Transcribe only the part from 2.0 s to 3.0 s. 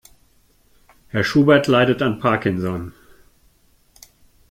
an Parkinson.